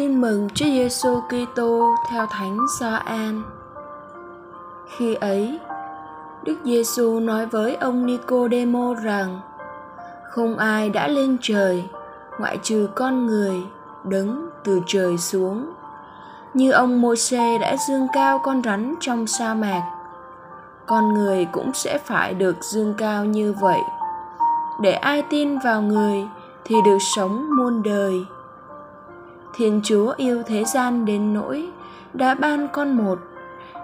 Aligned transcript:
Tin 0.00 0.20
mừng 0.20 0.48
Chúa 0.54 0.64
Giêsu 0.64 1.20
Kitô 1.20 1.94
theo 2.10 2.26
Thánh 2.26 2.58
Gioan. 2.80 3.42
Khi 4.88 5.14
ấy, 5.14 5.58
Đức 6.44 6.56
Giêsu 6.64 7.20
nói 7.20 7.46
với 7.46 7.74
ông 7.74 8.06
Nicodemo 8.06 8.94
rằng: 8.94 9.40
Không 10.30 10.56
ai 10.58 10.90
đã 10.90 11.08
lên 11.08 11.36
trời 11.40 11.84
ngoại 12.38 12.58
trừ 12.62 12.88
con 12.94 13.26
người 13.26 13.62
đứng 14.04 14.48
từ 14.64 14.80
trời 14.86 15.18
xuống. 15.18 15.70
Như 16.54 16.70
ông 16.70 17.00
Môsê 17.00 17.58
đã 17.58 17.76
dương 17.88 18.06
cao 18.12 18.38
con 18.38 18.62
rắn 18.62 18.94
trong 19.00 19.26
sa 19.26 19.54
mạc, 19.54 19.82
con 20.86 21.14
người 21.14 21.44
cũng 21.52 21.70
sẽ 21.74 21.98
phải 21.98 22.34
được 22.34 22.56
dương 22.60 22.94
cao 22.98 23.24
như 23.24 23.54
vậy. 23.60 23.80
Để 24.82 24.92
ai 24.92 25.22
tin 25.30 25.58
vào 25.58 25.82
người 25.82 26.28
thì 26.64 26.76
được 26.84 26.98
sống 27.16 27.56
muôn 27.56 27.82
đời 27.82 28.24
Thiên 29.54 29.80
Chúa 29.84 30.14
yêu 30.16 30.42
thế 30.46 30.64
gian 30.64 31.04
đến 31.04 31.34
nỗi 31.34 31.68
đã 32.14 32.34
ban 32.34 32.68
con 32.72 32.96
một, 32.96 33.18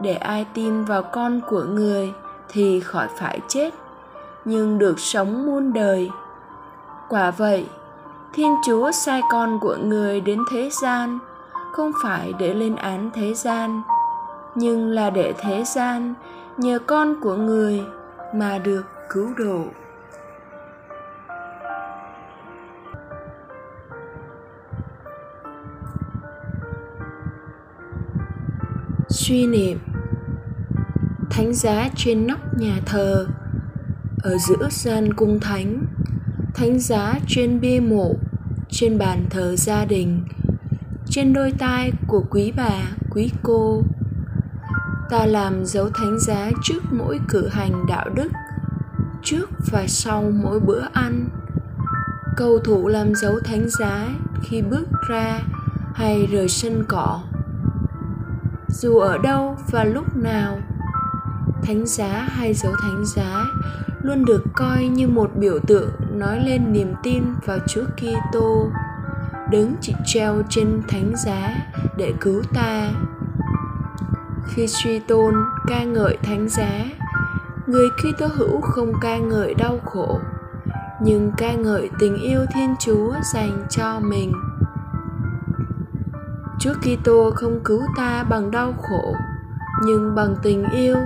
để 0.00 0.14
ai 0.14 0.46
tin 0.54 0.84
vào 0.84 1.02
con 1.02 1.40
của 1.48 1.62
người 1.62 2.12
thì 2.48 2.80
khỏi 2.80 3.08
phải 3.18 3.40
chết, 3.48 3.74
nhưng 4.44 4.78
được 4.78 5.00
sống 5.00 5.46
muôn 5.46 5.72
đời. 5.72 6.10
Quả 7.08 7.30
vậy, 7.30 7.66
thiên 8.32 8.56
chúa 8.66 8.90
sai 8.90 9.20
con 9.30 9.58
của 9.60 9.76
người 9.82 10.20
đến 10.20 10.38
thế 10.50 10.70
gian, 10.82 11.18
không 11.72 11.92
phải 12.02 12.32
để 12.38 12.54
lên 12.54 12.76
án 12.76 13.10
thế 13.14 13.34
gian, 13.34 13.82
nhưng 14.54 14.88
là 14.88 15.10
để 15.10 15.34
thế 15.38 15.64
gian 15.64 16.14
nhờ 16.56 16.78
con 16.78 17.20
của 17.20 17.34
người 17.34 17.82
mà 18.34 18.58
được 18.58 18.82
cứu 19.10 19.28
độ. 19.36 19.62
Suy 29.32 29.46
niệm, 29.46 29.78
thánh 31.30 31.54
giá 31.54 31.88
trên 31.96 32.26
nóc 32.26 32.58
nhà 32.58 32.80
thờ, 32.86 33.26
ở 34.22 34.36
giữa 34.38 34.68
gian 34.70 35.14
cung 35.14 35.40
thánh 35.40 35.84
thánh 36.54 36.78
giá 36.78 37.14
trên 37.28 37.60
bia 37.60 37.80
mộ, 37.80 38.14
trên 38.70 38.98
bàn 38.98 39.26
thờ 39.30 39.56
gia 39.56 39.84
đình, 39.84 40.24
trên 41.08 41.32
đôi 41.32 41.52
tai 41.58 41.92
của 42.06 42.24
quý 42.30 42.52
bà, 42.56 42.82
quý 43.10 43.30
cô. 43.42 43.82
Ta 45.10 45.26
làm 45.26 45.64
dấu 45.64 45.90
thánh 45.90 46.18
giá 46.18 46.50
trước 46.62 46.82
mỗi 46.90 47.20
cử 47.28 47.48
hành 47.48 47.86
đạo 47.88 48.08
đức, 48.14 48.32
trước 49.22 49.50
và 49.70 49.86
sau 49.86 50.32
mỗi 50.42 50.60
bữa 50.60 50.82
ăn. 50.92 51.28
Cầu 52.36 52.58
thủ 52.58 52.88
làm 52.88 53.14
dấu 53.14 53.40
thánh 53.44 53.68
giá 53.68 54.08
khi 54.42 54.62
bước 54.62 54.88
ra 55.08 55.40
hay 55.94 56.26
rời 56.26 56.48
sân 56.48 56.84
cỏ 56.88 57.22
dù 58.72 58.98
ở 58.98 59.18
đâu 59.18 59.56
và 59.70 59.84
lúc 59.84 60.16
nào 60.16 60.58
thánh 61.62 61.86
giá 61.86 62.28
hay 62.30 62.54
dấu 62.54 62.72
thánh 62.82 63.04
giá 63.06 63.44
luôn 64.02 64.24
được 64.24 64.44
coi 64.54 64.86
như 64.86 65.08
một 65.08 65.30
biểu 65.36 65.58
tượng 65.58 65.90
nói 66.10 66.40
lên 66.46 66.72
niềm 66.72 66.94
tin 67.02 67.24
vào 67.46 67.58
Chúa 67.68 67.84
Kitô 67.96 68.70
đứng 69.50 69.74
chỉ 69.80 69.94
treo 70.04 70.42
trên 70.48 70.82
thánh 70.88 71.12
giá 71.16 71.54
để 71.96 72.12
cứu 72.20 72.42
ta. 72.54 72.90
Khi 74.48 74.66
suy 74.66 74.98
tôn 74.98 75.34
ca 75.68 75.84
ngợi 75.84 76.16
thánh 76.22 76.48
giá, 76.48 76.84
người 77.66 77.88
Kitô 77.90 78.26
hữu 78.26 78.60
không 78.60 78.92
ca 79.00 79.18
ngợi 79.18 79.54
đau 79.54 79.78
khổ, 79.84 80.18
nhưng 81.00 81.32
ca 81.36 81.52
ngợi 81.52 81.90
tình 81.98 82.16
yêu 82.22 82.40
Thiên 82.54 82.74
Chúa 82.80 83.14
dành 83.34 83.66
cho 83.70 84.00
mình. 84.00 84.32
Chúa 86.62 86.74
Kitô 86.74 87.30
không 87.30 87.60
cứu 87.64 87.80
ta 87.96 88.24
bằng 88.24 88.50
đau 88.50 88.74
khổ, 88.82 89.14
nhưng 89.84 90.14
bằng 90.14 90.36
tình 90.42 90.64
yêu. 90.72 90.96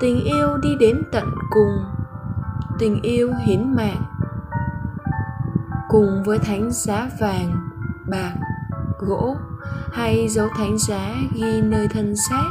Tình 0.00 0.24
yêu 0.24 0.56
đi 0.62 0.68
đến 0.80 1.02
tận 1.12 1.34
cùng. 1.50 1.84
Tình 2.78 3.02
yêu 3.02 3.32
hiến 3.46 3.74
mạng. 3.74 4.02
Cùng 5.88 6.22
với 6.24 6.38
thánh 6.38 6.70
giá 6.70 7.10
vàng, 7.20 7.68
bạc, 8.10 8.32
gỗ 8.98 9.36
hay 9.92 10.28
dấu 10.28 10.48
thánh 10.56 10.78
giá 10.78 11.14
ghi 11.34 11.60
nơi 11.62 11.88
thân 11.88 12.14
xác, 12.16 12.50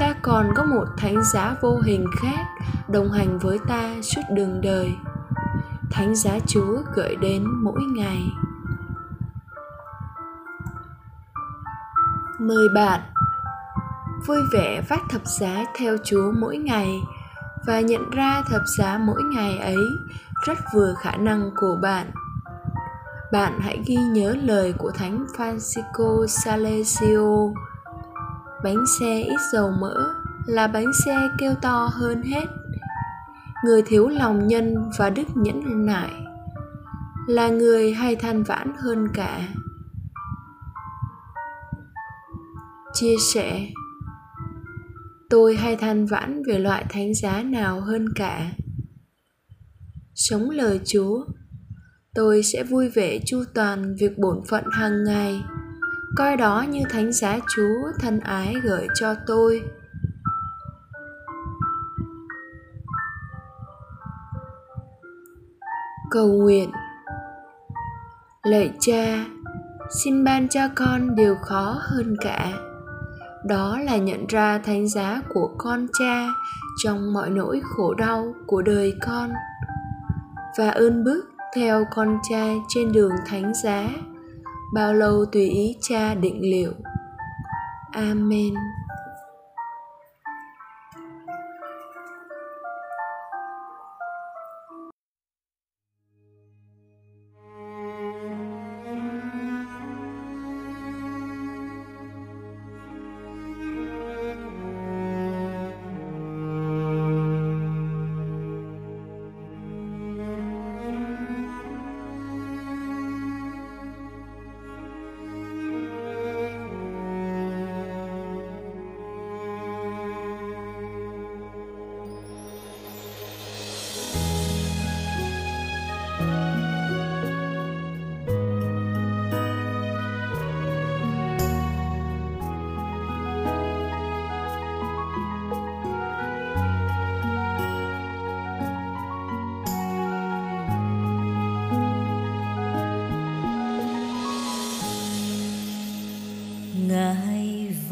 ta 0.00 0.14
còn 0.22 0.50
có 0.54 0.64
một 0.64 0.84
thánh 0.96 1.24
giá 1.32 1.56
vô 1.62 1.78
hình 1.84 2.06
khác 2.20 2.46
đồng 2.88 3.10
hành 3.10 3.38
với 3.38 3.58
ta 3.68 3.94
suốt 4.02 4.22
đường 4.34 4.60
đời. 4.60 4.96
Thánh 5.90 6.14
giá 6.14 6.38
Chúa 6.46 6.82
gợi 6.94 7.16
đến 7.16 7.44
mỗi 7.62 7.80
ngày. 7.96 8.22
Mời 12.46 12.68
bạn 12.74 13.00
vui 14.26 14.38
vẻ 14.52 14.82
vác 14.88 15.00
thập 15.10 15.26
giá 15.26 15.64
theo 15.76 15.96
Chúa 16.04 16.32
mỗi 16.40 16.56
ngày 16.56 16.88
và 17.66 17.80
nhận 17.80 18.10
ra 18.10 18.42
thập 18.50 18.62
giá 18.78 18.98
mỗi 18.98 19.22
ngày 19.22 19.58
ấy 19.58 19.86
rất 20.46 20.58
vừa 20.74 20.94
khả 20.98 21.16
năng 21.16 21.50
của 21.56 21.78
bạn. 21.82 22.10
Bạn 23.32 23.60
hãy 23.60 23.82
ghi 23.86 23.96
nhớ 23.96 24.34
lời 24.42 24.74
của 24.78 24.90
Thánh 24.90 25.26
Francisco 25.36 26.26
Salesio. 26.26 27.52
Bánh 28.64 28.84
xe 29.00 29.22
ít 29.22 29.40
dầu 29.52 29.70
mỡ 29.80 30.14
là 30.46 30.66
bánh 30.66 30.92
xe 31.04 31.28
kêu 31.38 31.54
to 31.62 31.90
hơn 31.92 32.22
hết. 32.22 32.46
Người 33.64 33.82
thiếu 33.82 34.08
lòng 34.08 34.46
nhân 34.46 34.90
và 34.98 35.10
đức 35.10 35.26
nhẫn 35.34 35.86
nại 35.86 36.10
là 37.28 37.48
người 37.48 37.92
hay 37.92 38.16
than 38.16 38.42
vãn 38.42 38.72
hơn 38.78 39.08
cả. 39.14 39.40
Chia 42.94 43.16
sẻ. 43.18 43.66
Tôi 45.30 45.56
hay 45.56 45.76
than 45.76 46.06
vãn 46.06 46.42
về 46.46 46.58
loại 46.58 46.84
thánh 46.88 47.14
giá 47.14 47.42
nào 47.42 47.80
hơn 47.80 48.06
cả. 48.16 48.50
Sống 50.14 50.50
lời 50.50 50.80
chúa, 50.84 51.24
tôi 52.14 52.42
sẽ 52.42 52.62
vui 52.62 52.88
vẻ 52.88 53.18
chu 53.26 53.44
toàn 53.54 53.94
việc 54.00 54.18
bổn 54.18 54.40
phận 54.48 54.64
hàng 54.72 55.04
ngày. 55.04 55.42
Coi 56.16 56.36
đó 56.36 56.64
như 56.68 56.80
thánh 56.90 57.12
giá 57.12 57.38
chúa 57.56 57.92
thân 58.00 58.20
ái 58.20 58.54
gửi 58.62 58.86
cho 59.00 59.14
tôi. 59.26 59.62
Cầu 66.10 66.28
nguyện. 66.28 66.70
Lạy 68.42 68.72
cha, 68.80 69.26
xin 70.02 70.24
ban 70.24 70.48
cho 70.48 70.68
con 70.74 71.14
điều 71.14 71.34
khó 71.34 71.76
hơn 71.80 72.16
cả 72.20 72.52
đó 73.44 73.78
là 73.78 73.96
nhận 73.96 74.26
ra 74.26 74.58
thánh 74.58 74.88
giá 74.88 75.22
của 75.34 75.50
con 75.58 75.86
cha 75.98 76.26
trong 76.84 77.12
mọi 77.12 77.30
nỗi 77.30 77.60
khổ 77.64 77.94
đau 77.94 78.34
của 78.46 78.62
đời 78.62 78.94
con. 79.02 79.30
Và 80.58 80.70
ơn 80.70 81.04
bước 81.04 81.24
theo 81.56 81.84
con 81.94 82.18
cha 82.30 82.46
trên 82.68 82.92
đường 82.92 83.12
thánh 83.26 83.52
giá, 83.64 83.88
bao 84.74 84.94
lâu 84.94 85.24
tùy 85.32 85.48
ý 85.48 85.76
cha 85.80 86.14
định 86.14 86.40
liệu. 86.42 86.72
Amen. 87.92 88.54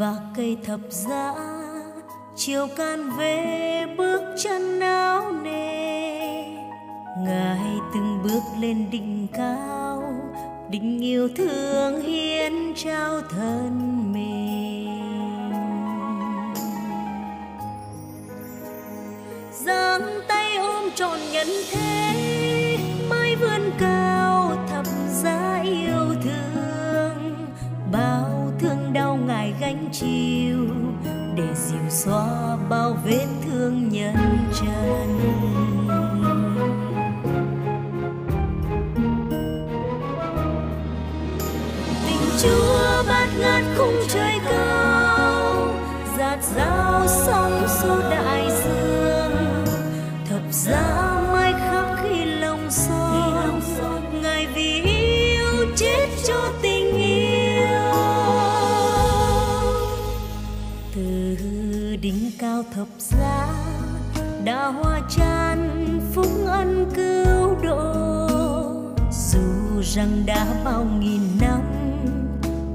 Và 0.03 0.17
cây 0.37 0.57
thập 0.65 0.81
giá. 0.91 1.35
Chiều 2.37 2.67
can 2.77 3.11
về, 3.19 3.87
bước 3.99 4.23
chân 4.43 4.81
áo 4.81 5.33
nề. 5.33 6.45
Ngài 7.19 7.79
từng 7.95 8.21
bước 8.23 8.43
lên 8.61 8.91
đỉnh 8.91 9.27
cao, 9.33 10.03
đỉnh 10.71 11.01
yêu 11.01 11.29
thương 11.37 12.03
hiến 12.03 12.53
trao 12.77 13.21
thân 13.31 14.13
mình 14.13 15.43
giang 19.53 20.21
tay 20.29 20.57
ôm 20.57 20.91
trọn 20.95 21.19
nhân 21.33 21.49
thế. 21.71 22.42
Mưa 42.73 43.03
bát 43.09 43.29
ngát 43.41 43.65
khung 43.79 43.97
trời 44.09 44.39
cao, 44.45 45.69
giạt 46.19 46.39
rào 46.57 47.07
sóng 47.07 47.67
xô 47.69 48.11
đại 48.11 48.49
dương. 48.65 49.65
Thập 50.29 50.43
giá 50.51 51.21
mai 51.33 51.53
khắc 51.53 51.85
khi 52.03 52.25
lòng 52.25 52.71
son, 52.71 54.23
ngài 54.23 54.47
vì 54.55 54.83
yêu 54.83 55.67
chết 55.77 56.09
cho 56.29 56.53
tình 56.63 56.97
yêu. 56.97 57.93
Từ 60.95 61.37
đỉnh 62.01 62.31
cao 62.39 62.63
thập 62.75 62.89
giá, 62.99 63.49
đã 64.45 64.67
hoa 64.67 65.01
chan 65.11 66.01
phúc 66.15 66.27
ân 66.47 66.91
cứu 66.95 67.57
độ. 67.63 67.95
Dù 69.13 69.83
rằng 69.83 70.23
đã 70.27 70.47
bao 70.65 70.87
nghìn 71.01 71.21
năm 71.41 71.61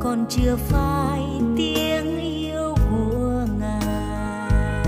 còn 0.08 0.26
chưa 0.30 0.56
phai 0.56 1.22
tiếng 1.58 2.20
yêu 2.20 2.76
của 2.90 3.46
ngài. 3.60 4.86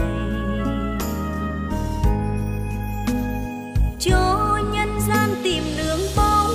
Cho 4.00 4.58
nhân 4.74 4.90
gian 5.10 5.30
tìm 5.44 5.64
nương 5.78 6.00
bóng, 6.18 6.52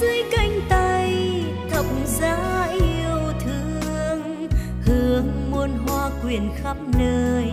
dưới 0.00 0.22
cánh 0.36 0.60
tay 0.68 1.44
thập 1.70 1.84
giá 2.06 2.66
yêu 2.72 3.32
thương, 3.44 4.48
hương 4.84 5.50
muôn 5.50 5.70
hoa 5.86 6.10
quyện 6.22 6.50
khắp 6.62 6.76
nơi 6.98 7.52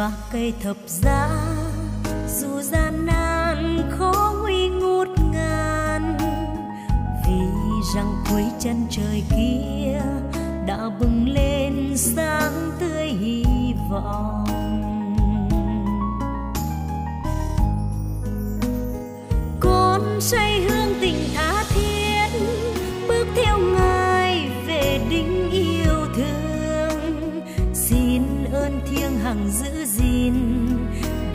và 0.00 0.12
cây 0.32 0.54
thập 0.62 0.76
giá. 0.86 1.28
Dù 2.28 2.60
gian 2.60 3.06
nan 3.06 3.90
khó 3.90 4.34
nguy 4.40 4.68
ngút 4.68 5.08
ngàn, 5.32 6.18
vì 7.26 7.40
rằng 7.94 8.14
cuối 8.30 8.44
chân 8.60 8.86
trời 8.90 9.22
kia 9.30 10.02
đã 10.66 10.90
bừng 11.00 11.28
lên 11.28 11.96
sáng 11.96 12.70
tươi 12.78 13.06
hy 13.06 13.44
vọng. 13.90 14.49
Luôn 28.70 28.80
thiêng 28.86 29.18
hằng 29.18 29.50
giữ 29.50 29.84
gìn 29.84 30.34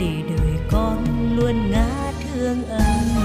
để 0.00 0.22
đời 0.28 0.56
con 0.70 1.04
luôn 1.36 1.70
ngã 1.70 2.12
thương 2.22 2.64
ân 2.68 3.15